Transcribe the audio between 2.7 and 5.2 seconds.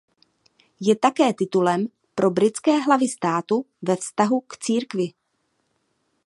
hlavy státu ve vztahu k církvi.